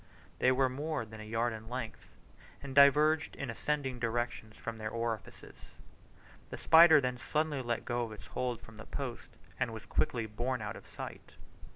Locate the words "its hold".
8.11-8.67